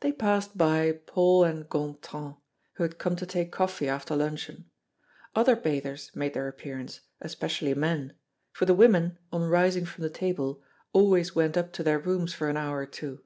They 0.00 0.10
passed 0.10 0.58
by 0.58 0.90
Paul 0.90 1.44
and 1.44 1.68
Gontran, 1.68 2.36
who 2.72 2.82
had 2.82 2.98
come 2.98 3.14
to 3.14 3.24
take 3.24 3.52
coffee 3.52 3.88
after 3.88 4.16
luncheon. 4.16 4.68
Other 5.36 5.54
bathers 5.54 6.10
made 6.16 6.34
their 6.34 6.48
appearance, 6.48 7.02
especially 7.20 7.72
men, 7.74 8.14
for 8.50 8.64
the 8.64 8.74
women, 8.74 9.20
on 9.30 9.44
rising 9.48 9.84
from 9.86 10.02
the 10.02 10.10
table, 10.10 10.64
always 10.92 11.36
went 11.36 11.56
up 11.56 11.72
to 11.74 11.84
their 11.84 12.00
rooms 12.00 12.34
for 12.34 12.48
an 12.48 12.56
hour 12.56 12.78
or 12.78 12.86
two. 12.86 13.22